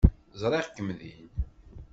[0.41, 1.29] Ẓriɣ-kem din.